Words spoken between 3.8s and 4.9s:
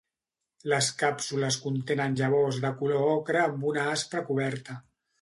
aspra coberta.